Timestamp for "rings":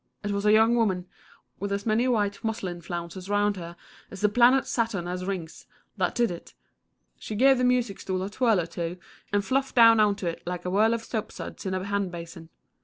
5.25-5.67